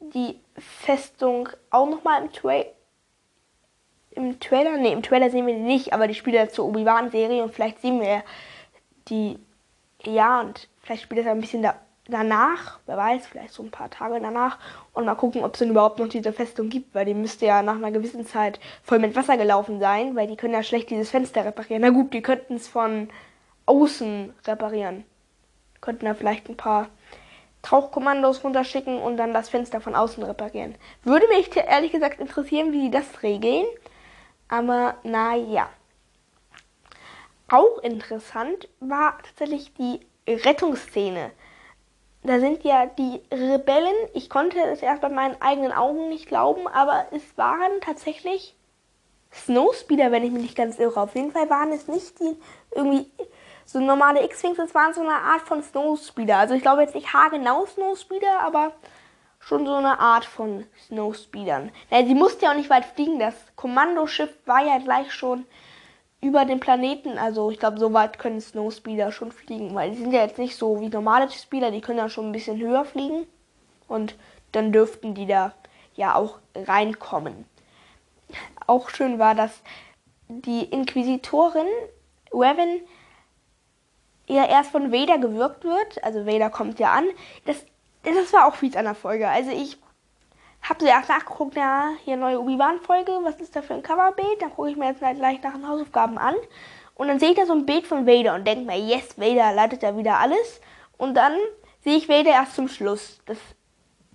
die 0.00 0.40
Festung 0.58 1.48
auch 1.70 1.88
nochmal 1.88 2.22
im 2.22 2.32
Trailer. 2.32 2.66
Im 4.10 4.38
Trailer? 4.38 4.76
Ne, 4.76 4.92
im 4.92 5.02
Trailer 5.02 5.30
sehen 5.30 5.46
wir 5.46 5.54
die 5.54 5.60
nicht, 5.60 5.92
aber 5.92 6.08
die 6.08 6.14
spielt 6.14 6.36
ja 6.36 6.48
zur 6.48 6.66
Obi-Wan-Serie 6.66 7.42
und 7.42 7.54
vielleicht 7.54 7.80
sehen 7.80 8.00
wir 8.00 8.22
die. 9.08 9.38
Ja, 10.02 10.40
und 10.40 10.68
vielleicht 10.82 11.04
spielt 11.04 11.24
das 11.24 11.32
ein 11.32 11.40
bisschen 11.40 11.62
da 11.62 11.76
danach, 12.08 12.78
wer 12.86 12.96
weiß, 12.96 13.26
vielleicht 13.26 13.54
so 13.54 13.62
ein 13.62 13.70
paar 13.70 13.90
Tage 13.90 14.20
danach 14.20 14.58
und 14.92 15.06
mal 15.06 15.14
gucken, 15.14 15.42
ob 15.42 15.54
es 15.54 15.60
denn 15.60 15.70
überhaupt 15.70 15.98
noch 15.98 16.08
diese 16.08 16.32
Festung 16.32 16.68
gibt, 16.68 16.94
weil 16.94 17.06
die 17.06 17.14
müsste 17.14 17.46
ja 17.46 17.62
nach 17.62 17.76
einer 17.76 17.90
gewissen 17.90 18.26
Zeit 18.26 18.60
voll 18.82 18.98
mit 18.98 19.16
Wasser 19.16 19.36
gelaufen 19.36 19.80
sein, 19.80 20.14
weil 20.14 20.26
die 20.26 20.36
können 20.36 20.54
ja 20.54 20.62
schlecht 20.62 20.90
dieses 20.90 21.10
Fenster 21.10 21.44
reparieren. 21.44 21.82
Na 21.82 21.90
gut, 21.90 22.12
die 22.12 22.22
könnten 22.22 22.56
es 22.56 22.68
von 22.68 23.08
außen 23.66 24.34
reparieren. 24.46 25.04
Könnten 25.80 26.04
da 26.04 26.14
vielleicht 26.14 26.48
ein 26.48 26.56
paar 26.56 26.88
Tauchkommandos 27.62 28.44
runterschicken 28.44 28.98
und 28.98 29.16
dann 29.16 29.32
das 29.32 29.48
Fenster 29.48 29.80
von 29.80 29.94
außen 29.94 30.22
reparieren. 30.22 30.74
Würde 31.02 31.26
mich 31.28 31.54
ehrlich 31.56 31.92
gesagt 31.92 32.20
interessieren, 32.20 32.72
wie 32.72 32.82
die 32.82 32.90
das 32.90 33.22
regeln, 33.22 33.64
aber 34.48 34.96
naja. 35.02 35.70
Auch 37.48 37.78
interessant 37.78 38.68
war 38.80 39.18
tatsächlich 39.22 39.72
die 39.74 40.00
Rettungsszene 40.28 41.30
da 42.24 42.40
sind 42.40 42.64
ja 42.64 42.86
die 42.86 43.20
Rebellen, 43.30 43.94
ich 44.14 44.30
konnte 44.30 44.58
es 44.58 44.82
erst 44.82 45.02
bei 45.02 45.10
meinen 45.10 45.40
eigenen 45.40 45.72
Augen 45.72 46.08
nicht 46.08 46.26
glauben, 46.26 46.66
aber 46.66 47.06
es 47.12 47.22
waren 47.36 47.80
tatsächlich 47.82 48.56
Snowspeeder, 49.32 50.10
wenn 50.10 50.24
ich 50.24 50.30
mich 50.30 50.42
nicht 50.42 50.56
ganz 50.56 50.78
irre. 50.78 51.00
Auf 51.00 51.14
jeden 51.14 51.32
Fall 51.32 51.50
waren 51.50 51.72
es 51.72 51.86
nicht 51.86 52.18
die 52.20 52.36
irgendwie 52.74 53.10
so 53.66 53.78
normale 53.78 54.24
X-Wings, 54.24 54.58
es 54.58 54.74
waren 54.74 54.94
so 54.94 55.02
eine 55.02 55.14
Art 55.14 55.42
von 55.42 55.62
Snowspeeder. 55.62 56.36
Also 56.36 56.54
ich 56.54 56.62
glaube 56.62 56.82
jetzt 56.82 56.94
nicht 56.94 57.12
haargenau 57.12 57.66
Snowspeeder, 57.66 58.40
aber 58.40 58.72
schon 59.38 59.66
so 59.66 59.74
eine 59.74 59.98
Art 60.00 60.24
von 60.24 60.64
Snowspeedern. 60.86 61.70
Naja, 61.90 62.06
sie 62.06 62.14
musste 62.14 62.46
ja 62.46 62.52
auch 62.52 62.56
nicht 62.56 62.70
weit 62.70 62.86
fliegen, 62.86 63.18
das 63.18 63.34
Kommandoschiff 63.56 64.30
war 64.46 64.64
ja 64.64 64.78
gleich 64.78 65.12
schon 65.12 65.44
über 66.24 66.44
den 66.44 66.60
Planeten. 66.60 67.18
Also 67.18 67.50
ich 67.50 67.58
glaube, 67.58 67.78
so 67.78 67.92
weit 67.92 68.18
können 68.18 68.40
Snowspeeder 68.40 69.12
schon 69.12 69.30
fliegen, 69.30 69.74
weil 69.74 69.90
die 69.90 69.98
sind 69.98 70.12
ja 70.12 70.22
jetzt 70.22 70.38
nicht 70.38 70.56
so 70.56 70.80
wie 70.80 70.88
normale 70.88 71.30
Speeder, 71.30 71.70
die 71.70 71.80
können 71.80 71.98
ja 71.98 72.08
schon 72.08 72.26
ein 72.28 72.32
bisschen 72.32 72.58
höher 72.58 72.84
fliegen. 72.84 73.26
Und 73.86 74.16
dann 74.52 74.72
dürften 74.72 75.14
die 75.14 75.26
da 75.26 75.52
ja 75.94 76.14
auch 76.14 76.38
reinkommen. 76.54 77.44
Auch 78.66 78.88
schön 78.88 79.18
war, 79.18 79.34
dass 79.34 79.62
die 80.28 80.64
Inquisitorin 80.64 81.66
Revan 82.32 82.80
ja 84.26 84.46
erst 84.46 84.70
von 84.70 84.90
Vader 84.90 85.18
gewirkt 85.18 85.64
wird. 85.64 86.02
Also 86.02 86.26
Vader 86.26 86.48
kommt 86.48 86.78
ja 86.78 86.92
an. 86.92 87.04
Das 87.44 87.64
das 88.04 88.32
war 88.32 88.46
auch 88.46 88.54
fies 88.54 88.76
an 88.76 88.84
der 88.84 88.94
Folge. 88.94 89.28
Also 89.28 89.50
ich 89.50 89.78
habe 90.68 90.80
so 90.80 90.86
erst 90.86 91.08
nachgeguckt, 91.08 91.56
ja, 91.56 91.90
hier 92.04 92.16
neue 92.16 92.40
Obi-Wan-Folge, 92.40 93.12
was 93.22 93.40
ist 93.40 93.54
da 93.54 93.62
für 93.62 93.74
ein 93.74 93.82
Coverbild? 93.82 94.40
Dann 94.40 94.50
gucke 94.50 94.70
ich 94.70 94.76
mir 94.76 94.86
jetzt 94.86 95.00
gleich 95.00 95.42
nach 95.42 95.52
den 95.52 95.68
Hausaufgaben 95.68 96.18
an. 96.18 96.34
Und 96.94 97.08
dann 97.08 97.18
sehe 97.18 97.30
ich 97.30 97.36
da 97.36 97.44
so 97.44 97.52
ein 97.52 97.66
Bild 97.66 97.86
von 97.86 98.06
Vader 98.06 98.34
und 98.34 98.46
denke 98.46 98.64
mir, 98.64 98.78
yes, 98.78 99.18
Vader 99.18 99.52
leitet 99.52 99.82
ja 99.82 99.96
wieder 99.96 100.18
alles. 100.18 100.60
Und 100.96 101.14
dann 101.14 101.34
sehe 101.82 101.96
ich 101.96 102.08
Vader 102.08 102.30
erst 102.30 102.54
zum 102.54 102.68
Schluss. 102.68 103.20
Das 103.26 103.38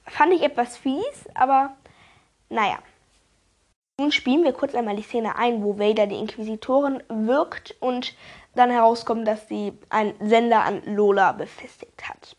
fand 0.05 0.33
ich 0.33 0.41
etwas 0.41 0.77
fies, 0.77 1.27
aber 1.35 1.75
naja. 2.49 2.79
Nun 3.99 4.11
spielen 4.13 4.45
wir 4.45 4.53
kurz 4.53 4.75
einmal 4.75 4.95
die 4.95 5.03
Szene 5.03 5.35
ein, 5.35 5.61
wo 5.61 5.77
Vader 5.77 6.07
die 6.07 6.15
Inquisitoren 6.15 7.03
wirkt 7.09 7.75
und 7.81 8.15
dann 8.55 8.71
herauskommt, 8.71 9.27
dass 9.27 9.47
sie 9.49 9.73
einen 9.89 10.15
Sender 10.21 10.63
an 10.63 10.81
Lola 10.85 11.33
befestigt 11.33 12.07
hat. 12.07 12.35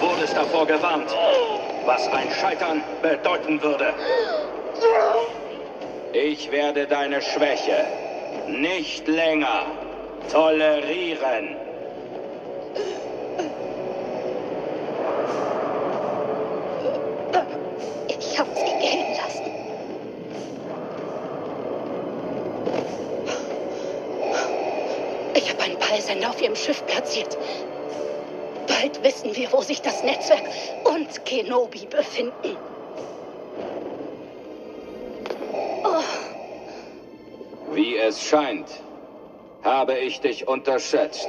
Du 0.00 0.08
wurdest 0.08 0.36
davor 0.36 0.66
gewarnt, 0.66 1.14
was 1.86 2.06
ein 2.08 2.30
Scheitern 2.30 2.82
bedeuten 3.02 3.62
würde. 3.62 3.94
Ich 6.12 6.50
werde 6.50 6.86
deine 6.86 7.22
Schwäche 7.22 7.86
nicht 8.46 9.06
länger 9.08 9.66
tolerieren. 10.30 11.56
Ich 18.08 18.38
hab 18.38 18.46
sie 18.54 18.64
gehen 18.80 19.16
lassen. 19.16 19.50
Ich 25.34 25.50
habe 25.50 25.62
einen 25.62 25.78
Peilsender 25.78 26.30
auf 26.30 26.40
ihrem 26.42 26.56
Schiff 26.56 26.84
platziert. 26.86 27.36
Bald 28.86 29.02
wissen 29.02 29.34
wir, 29.34 29.52
wo 29.52 29.62
sich 29.62 29.82
das 29.82 30.04
Netzwerk 30.04 30.44
und 30.84 31.24
Kenobi 31.24 31.86
befinden. 31.86 32.56
Wie 37.72 37.96
es 37.96 38.22
scheint, 38.22 38.68
habe 39.64 39.98
ich 39.98 40.20
dich 40.20 40.46
unterschätzt. 40.46 41.26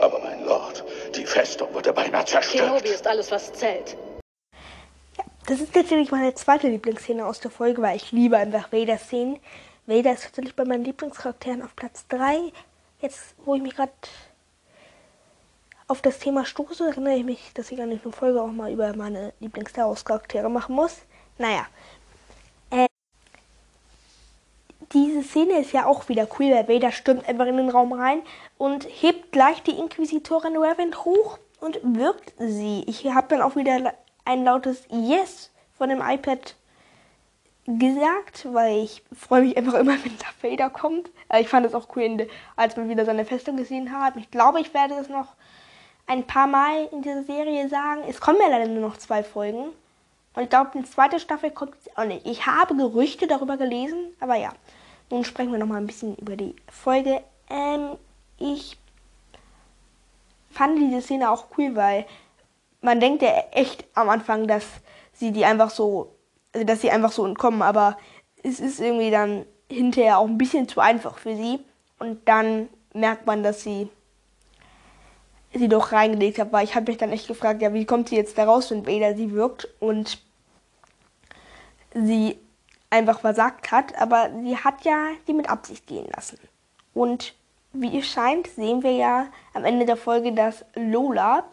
Aber 0.00 0.20
mein 0.20 0.44
Lord, 0.44 0.84
die 1.16 1.26
Festung 1.26 1.74
wurde 1.74 1.92
beinahe 1.92 2.24
zerstört. 2.24 2.64
Kenobi 2.64 2.88
ist 2.90 3.06
alles, 3.06 3.30
was 3.32 3.52
zählt. 3.52 3.96
Das 5.46 5.60
ist 5.60 5.74
tatsächlich 5.74 6.12
meine 6.12 6.32
zweite 6.34 6.68
Lieblingsszene 6.68 7.26
aus 7.26 7.40
der 7.40 7.50
Folge, 7.50 7.82
weil 7.82 7.96
ich 7.96 8.12
liebe 8.12 8.36
einfach 8.36 8.72
Vader-Szenen. 8.72 9.40
Vader 9.86 10.12
ist 10.12 10.22
tatsächlich 10.22 10.54
bei 10.54 10.64
meinen 10.64 10.84
Lieblingscharakteren 10.84 11.62
auf 11.62 11.74
Platz 11.74 12.06
3. 12.06 12.52
Jetzt, 13.00 13.34
wo 13.44 13.56
ich 13.56 13.62
mich 13.62 13.74
gerade 13.74 13.92
auf 15.90 16.00
das 16.02 16.20
Thema 16.20 16.44
stoße, 16.44 16.86
erinnere 16.86 17.16
ich 17.16 17.24
mich, 17.24 17.50
dass 17.54 17.72
ich 17.72 17.82
an 17.82 17.90
der 17.90 17.98
Folge 18.12 18.40
auch 18.40 18.52
mal 18.52 18.72
über 18.72 18.94
meine 18.94 19.32
Lieblings-Star 19.40 19.88
Wars-Charaktere 19.88 20.48
machen 20.48 20.76
muss. 20.76 20.98
Naja. 21.36 21.66
Äh, 22.70 22.86
diese 24.92 25.24
Szene 25.24 25.58
ist 25.58 25.72
ja 25.72 25.86
auch 25.86 26.08
wieder 26.08 26.28
cool, 26.38 26.52
weil 26.52 26.68
Vader 26.68 26.92
stürmt 26.92 27.28
einfach 27.28 27.46
in 27.46 27.56
den 27.56 27.70
Raum 27.70 27.92
rein 27.92 28.22
und 28.56 28.84
hebt 28.84 29.32
gleich 29.32 29.64
die 29.64 29.72
Inquisitorin 29.72 30.56
Reverend 30.56 31.04
hoch 31.04 31.38
und 31.60 31.80
wirkt 31.82 32.34
sie. 32.38 32.84
Ich 32.86 33.04
habe 33.06 33.26
dann 33.28 33.42
auch 33.42 33.56
wieder 33.56 33.92
ein 34.24 34.44
lautes 34.44 34.84
Yes 34.90 35.50
von 35.76 35.88
dem 35.88 36.00
iPad 36.00 36.54
gesagt, 37.66 38.46
weil 38.52 38.84
ich 38.84 39.02
freue 39.12 39.42
mich 39.42 39.56
einfach 39.56 39.74
immer, 39.74 39.92
wenn 40.04 40.18
Darth 40.18 40.42
Vader 40.42 40.70
kommt. 40.70 41.10
Ich 41.36 41.48
fand 41.48 41.66
es 41.66 41.74
auch 41.74 41.88
cool, 41.96 42.28
als 42.54 42.76
man 42.76 42.88
wieder 42.88 43.04
seine 43.04 43.24
Festung 43.24 43.56
gesehen 43.56 43.90
hat. 43.90 44.16
Ich 44.16 44.30
glaube, 44.30 44.60
ich 44.60 44.72
werde 44.72 44.94
das 44.94 45.08
noch 45.08 45.34
ein 46.10 46.26
paar 46.26 46.48
Mal 46.48 46.88
in 46.90 47.02
dieser 47.02 47.22
Serie 47.22 47.68
sagen. 47.68 48.02
Es 48.08 48.20
kommen 48.20 48.38
ja 48.42 48.48
leider 48.48 48.66
nur 48.66 48.80
noch 48.80 48.96
zwei 48.96 49.22
Folgen. 49.22 49.66
Und 50.34 50.42
ich 50.42 50.50
glaube, 50.50 50.72
eine 50.74 50.84
zweite 50.84 51.20
Staffel 51.20 51.52
kommt 51.52 51.76
auch 51.94 52.04
nicht. 52.04 52.26
Ich 52.26 52.46
habe 52.46 52.74
Gerüchte 52.74 53.28
darüber 53.28 53.56
gelesen, 53.56 54.12
aber 54.18 54.34
ja. 54.34 54.52
Nun 55.08 55.24
sprechen 55.24 55.52
wir 55.52 55.58
noch 55.60 55.68
mal 55.68 55.76
ein 55.76 55.86
bisschen 55.86 56.16
über 56.16 56.34
die 56.34 56.56
Folge. 56.68 57.22
Ähm, 57.48 57.96
ich 58.38 58.76
fand 60.50 60.80
diese 60.80 61.00
Szene 61.00 61.30
auch 61.30 61.46
cool, 61.56 61.76
weil 61.76 62.06
man 62.80 62.98
denkt 62.98 63.22
ja 63.22 63.30
echt 63.52 63.84
am 63.94 64.08
Anfang, 64.08 64.48
dass 64.48 64.64
sie 65.12 65.30
die 65.30 65.44
einfach 65.44 65.70
so, 65.70 66.16
also 66.52 66.66
dass 66.66 66.80
sie 66.80 66.90
einfach 66.90 67.12
so 67.12 67.24
entkommen, 67.24 67.62
aber 67.62 67.96
es 68.42 68.58
ist 68.58 68.80
irgendwie 68.80 69.12
dann 69.12 69.46
hinterher 69.70 70.18
auch 70.18 70.26
ein 70.26 70.38
bisschen 70.38 70.66
zu 70.66 70.80
einfach 70.80 71.18
für 71.18 71.36
sie. 71.36 71.60
Und 72.00 72.26
dann 72.26 72.68
merkt 72.94 73.26
man, 73.26 73.44
dass 73.44 73.62
sie 73.62 73.88
sie 75.52 75.68
doch 75.68 75.92
reingelegt 75.92 76.38
hat, 76.38 76.52
weil 76.52 76.64
ich 76.64 76.74
habe 76.74 76.90
mich 76.90 76.98
dann 76.98 77.12
echt 77.12 77.26
gefragt, 77.26 77.62
ja, 77.62 77.72
wie 77.74 77.84
kommt 77.84 78.08
sie 78.08 78.16
jetzt 78.16 78.38
da 78.38 78.44
raus, 78.44 78.70
wenn 78.70 78.86
Vader 78.86 79.16
sie 79.16 79.32
wirkt 79.32 79.68
und 79.80 80.22
sie 81.94 82.38
einfach 82.88 83.20
versagt 83.20 83.70
hat, 83.70 83.96
aber 84.00 84.30
sie 84.42 84.56
hat 84.56 84.84
ja 84.84 85.08
die 85.26 85.32
mit 85.32 85.48
Absicht 85.48 85.86
gehen 85.86 86.08
lassen. 86.14 86.38
Und 86.94 87.34
wie 87.72 87.98
es 87.98 88.06
scheint, 88.06 88.48
sehen 88.48 88.82
wir 88.82 88.92
ja 88.92 89.28
am 89.54 89.64
Ende 89.64 89.86
der 89.86 89.96
Folge, 89.96 90.32
dass 90.32 90.64
Lola, 90.74 91.44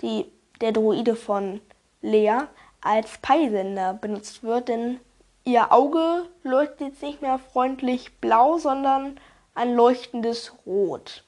die, 0.00 0.26
der 0.60 0.72
Droide 0.72 1.16
von 1.16 1.60
Lea, 2.00 2.40
als 2.80 3.18
Peilsender 3.18 3.94
benutzt 3.94 4.42
wird, 4.42 4.68
denn 4.68 5.00
ihr 5.44 5.72
Auge 5.72 6.28
leuchtet 6.42 6.80
jetzt 6.80 7.02
nicht 7.02 7.20
mehr 7.20 7.38
freundlich 7.38 8.18
blau, 8.20 8.58
sondern 8.58 9.18
ein 9.54 9.74
leuchtendes 9.74 10.54
Rot. 10.64 11.24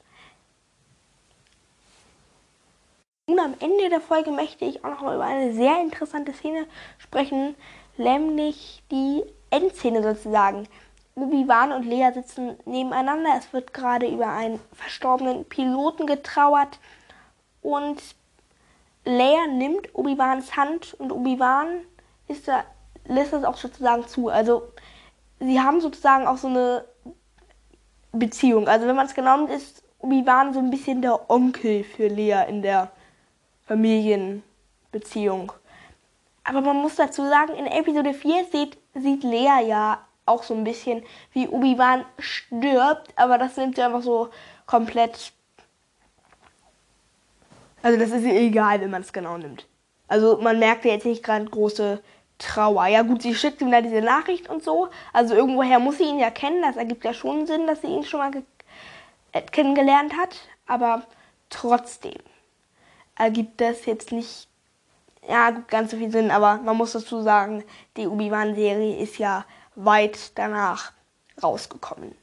Nun 3.28 3.40
am 3.40 3.54
Ende 3.60 3.90
der 3.90 4.00
Folge 4.00 4.30
möchte 4.30 4.64
ich 4.64 4.82
auch 4.82 4.88
noch 4.88 5.02
mal 5.02 5.16
über 5.16 5.26
eine 5.26 5.52
sehr 5.52 5.82
interessante 5.82 6.32
Szene 6.32 6.66
sprechen, 6.96 7.54
nämlich 7.98 8.82
die 8.90 9.22
Endszene 9.50 10.02
sozusagen. 10.02 10.66
Obi-Wan 11.14 11.72
und 11.72 11.84
Lea 11.84 12.10
sitzen 12.14 12.56
nebeneinander. 12.64 13.32
Es 13.36 13.52
wird 13.52 13.74
gerade 13.74 14.08
über 14.08 14.28
einen 14.28 14.58
verstorbenen 14.72 15.44
Piloten 15.44 16.06
getrauert 16.06 16.78
und 17.60 18.00
Leia 19.04 19.46
nimmt 19.46 19.94
Obi-Wans 19.94 20.56
Hand 20.56 20.94
und 20.94 21.12
Obi-Wan 21.12 21.80
da, 22.46 22.64
lässt 23.04 23.34
das 23.34 23.44
auch 23.44 23.58
sozusagen 23.58 24.06
zu. 24.08 24.28
Also 24.28 24.62
sie 25.38 25.60
haben 25.60 25.82
sozusagen 25.82 26.26
auch 26.26 26.38
so 26.38 26.48
eine 26.48 26.86
Beziehung. 28.12 28.68
Also 28.68 28.86
wenn 28.86 28.96
man 28.96 29.04
es 29.04 29.14
genau 29.14 29.36
nimmt, 29.36 29.50
ist 29.50 29.82
Obi-Wan 29.98 30.54
so 30.54 30.60
ein 30.60 30.70
bisschen 30.70 31.02
der 31.02 31.30
Onkel 31.30 31.84
für 31.84 32.08
Lea 32.08 32.44
in 32.48 32.62
der 32.62 32.90
Familienbeziehung. 33.68 35.52
Aber 36.42 36.62
man 36.62 36.76
muss 36.76 36.96
dazu 36.96 37.22
sagen, 37.28 37.54
in 37.54 37.66
Episode 37.66 38.14
4 38.14 38.46
sieht, 38.50 38.78
sieht 38.94 39.22
Lea 39.22 39.66
ja 39.66 40.04
auch 40.24 40.42
so 40.42 40.54
ein 40.54 40.64
bisschen, 40.64 41.02
wie 41.32 41.48
Obi-Wan 41.48 42.04
stirbt, 42.18 43.12
aber 43.16 43.38
das 43.38 43.56
nimmt 43.56 43.76
sie 43.76 43.82
einfach 43.82 44.02
so 44.02 44.30
komplett. 44.66 45.32
Also 47.82 47.98
das 47.98 48.10
ist 48.10 48.24
ihr 48.24 48.40
egal, 48.40 48.80
wenn 48.80 48.90
man 48.90 49.02
es 49.02 49.12
genau 49.12 49.36
nimmt. 49.36 49.66
Also 50.08 50.38
man 50.38 50.58
merkt 50.58 50.84
ja 50.84 50.92
jetzt 50.92 51.06
nicht 51.06 51.22
gerade 51.22 51.44
große 51.44 52.02
Trauer. 52.38 52.86
Ja 52.86 53.02
gut, 53.02 53.22
sie 53.22 53.34
schickt 53.34 53.60
ihm 53.60 53.70
da 53.70 53.82
diese 53.82 54.00
Nachricht 54.00 54.48
und 54.48 54.64
so. 54.64 54.88
Also 55.12 55.34
irgendwoher 55.34 55.78
muss 55.78 55.98
sie 55.98 56.04
ihn 56.04 56.18
ja 56.18 56.30
kennen. 56.30 56.62
Das 56.62 56.76
ergibt 56.76 57.04
ja 57.04 57.12
schon 57.12 57.46
Sinn, 57.46 57.66
dass 57.66 57.82
sie 57.82 57.88
ihn 57.88 58.04
schon 58.04 58.20
mal 58.20 58.30
äh, 59.32 59.42
kennengelernt 59.42 60.16
hat. 60.16 60.36
Aber 60.66 61.02
trotzdem 61.50 62.14
ergibt 63.18 63.60
das 63.60 63.84
jetzt 63.86 64.12
nicht 64.12 64.48
ja, 65.28 65.50
ganz 65.50 65.90
so 65.90 65.96
viel 65.98 66.10
Sinn, 66.10 66.30
aber 66.30 66.56
man 66.62 66.76
muss 66.76 66.92
dazu 66.92 67.20
sagen, 67.20 67.64
die 67.96 68.06
Obi-Wan-Serie 68.06 68.96
ist 68.96 69.18
ja 69.18 69.44
weit 69.74 70.38
danach 70.38 70.92
rausgekommen. 71.42 72.14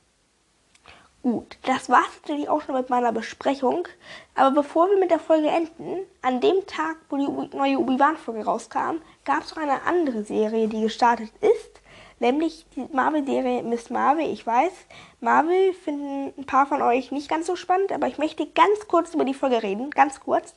Gut, 1.21 1.57
das 1.63 1.89
war 1.89 2.01
es 2.01 2.21
natürlich 2.21 2.49
auch 2.49 2.61
schon 2.61 2.75
mit 2.75 2.89
meiner 2.89 3.11
Besprechung. 3.11 3.87
Aber 4.35 4.61
bevor 4.61 4.89
wir 4.89 4.99
mit 4.99 5.09
der 5.09 5.19
Folge 5.19 5.47
enden, 5.47 6.05
an 6.21 6.39
dem 6.39 6.67
Tag, 6.67 6.97
wo 7.09 7.17
die 7.17 7.57
neue 7.57 7.79
Obi-Wan-Folge 7.79 8.45
rauskam, 8.45 8.97
gab 9.23 9.43
es 9.43 9.55
noch 9.55 9.63
eine 9.63 9.81
andere 9.83 10.23
Serie, 10.23 10.67
die 10.67 10.81
gestartet 10.81 11.31
ist. 11.41 11.74
Nämlich 12.19 12.65
die 12.75 12.87
Marvel-Serie 12.93 13.63
Miss 13.63 13.89
Marvel. 13.89 14.31
Ich 14.31 14.45
weiß, 14.47 14.71
Marvel 15.19 15.73
finden 15.73 16.33
ein 16.37 16.45
paar 16.45 16.65
von 16.65 16.81
euch 16.81 17.11
nicht 17.11 17.29
ganz 17.29 17.45
so 17.47 17.55
spannend, 17.55 17.91
aber 17.91 18.07
ich 18.07 18.17
möchte 18.17 18.47
ganz 18.47 18.87
kurz 18.87 19.13
über 19.13 19.25
die 19.25 19.33
Folge 19.33 19.61
reden. 19.61 19.89
Ganz 19.89 20.21
kurz. 20.21 20.55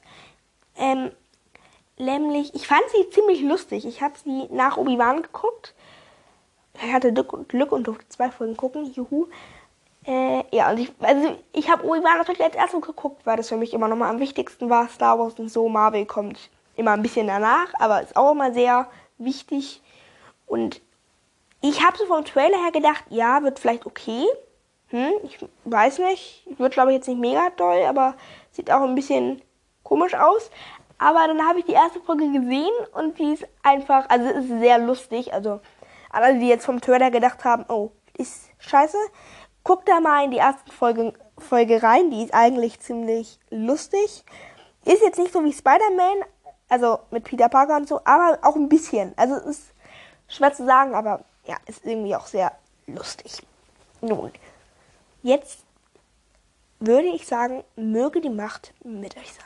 Ähm, 0.77 1.11
nämlich, 1.99 2.55
ich 2.55 2.69
fand 2.69 2.83
sie 2.95 3.11
ziemlich 3.11 3.43
lustig. 3.43 3.85
Ich 3.87 4.03
habe 4.03 4.15
sie 4.23 4.47
nach 4.51 4.77
Obi-Wan 4.77 5.23
geguckt. 5.23 5.75
Ich 6.75 6.93
hatte 6.93 7.13
Glück 7.13 7.73
und, 7.73 7.89
durfte 7.89 8.09
zwei 8.09 8.31
Folgen 8.31 8.57
gucken. 8.57 8.93
Juhu. 8.93 9.27
Äh, 10.07 10.45
ja, 10.57 10.71
und 10.71 10.79
ich, 10.79 10.93
also 11.01 11.37
ich 11.53 11.69
habe 11.69 11.85
Obi-Wan 11.85 12.19
natürlich 12.19 12.43
als 12.43 12.55
erstes 12.55 12.83
geguckt, 12.83 13.27
weil 13.27 13.37
das 13.37 13.49
für 13.49 13.57
mich 13.57 13.75
immer 13.75 13.89
nochmal 13.89 14.11
am 14.11 14.21
wichtigsten 14.21 14.71
war. 14.71 14.89
Star 14.89 15.19
Wars 15.19 15.35
und 15.41 15.49
so. 15.49 15.69
Marvel 15.69 16.07
kommt 16.07 16.51
immer 16.77 16.93
ein 16.93 17.03
bisschen 17.03 17.27
danach, 17.27 17.73
aber 17.81 18.01
ist 18.01 18.17
auch 18.17 18.31
immer 18.31 18.53
sehr 18.53 18.89
wichtig. 19.19 19.83
Und 20.47 20.81
ich 21.61 21.85
habe 21.85 21.97
so 21.99 22.07
vom 22.07 22.25
Trailer 22.25 22.63
her 22.63 22.73
gedacht, 22.73 23.05
ja, 23.11 23.43
wird 23.43 23.59
vielleicht 23.59 23.87
okay. 23.87 24.27
hm, 24.89 25.13
ich 25.25 25.39
weiß 25.65 25.99
nicht, 25.99 26.47
wird 26.59 26.73
glaube 26.73 26.91
ich 26.91 26.97
jetzt 26.97 27.09
nicht 27.09 27.21
mega 27.21 27.51
toll, 27.51 27.85
aber 27.87 28.15
sieht 28.51 28.71
auch 28.71 28.83
ein 28.83 28.95
bisschen 28.95 29.43
komisch 29.83 30.15
aus. 30.15 30.51
Aber 30.99 31.27
dann 31.29 31.47
habe 31.47 31.61
ich 31.61 31.65
die 31.65 31.73
erste 31.73 32.01
Folge 32.01 32.31
gesehen 32.33 32.73
und 32.93 33.19
die 33.19 33.33
ist 33.33 33.47
einfach, 33.63 34.09
also 34.09 34.29
ist 34.29 34.49
sehr 34.49 34.79
lustig. 34.79 35.33
Also 35.33 35.61
alle, 36.11 36.39
die 36.39 36.49
jetzt 36.49 36.67
vom 36.67 36.81
Trailer 36.81 37.11
gedacht 37.11 37.45
haben, 37.45 37.65
oh, 37.69 37.93
ist 38.17 38.51
scheiße, 38.59 38.99
guckt 39.63 39.89
da 39.89 40.01
mal 40.01 40.25
in 40.25 40.33
die 40.33 40.39
erste 40.39 40.73
Folge, 40.73 41.13
Folge 41.39 41.83
rein. 41.83 42.11
Die 42.11 42.25
ist 42.25 42.35
eigentlich 42.35 42.81
ziemlich 42.81 43.39
lustig. 43.51 44.25
Ist 44.85 45.03
jetzt 45.03 45.19
nicht 45.19 45.33
so 45.33 45.45
wie 45.45 45.53
Spider-Man, 45.53 46.25
also 46.69 46.99
mit 47.11 47.25
Peter 47.25 47.49
Parker 47.49 47.77
und 47.77 47.89
so, 47.89 48.01
aber 48.05 48.39
auch 48.43 48.57
ein 48.57 48.69
bisschen. 48.69 49.13
Also 49.17 49.35
es 49.35 49.47
ist 49.47 49.75
schwer 50.29 50.53
zu 50.53 50.65
sagen, 50.65 50.95
aber 50.95 51.25
ja, 51.49 51.57
ist 51.67 51.85
irgendwie 51.85 52.15
auch 52.15 52.27
sehr 52.27 52.53
lustig. 52.87 53.43
Nun, 54.01 54.31
jetzt 55.23 55.65
würde 56.79 57.09
ich 57.09 57.27
sagen, 57.27 57.65
möge 57.75 58.21
die 58.21 58.31
Macht 58.31 58.75
mit 58.85 59.17
euch 59.17 59.33
sein. 59.33 59.45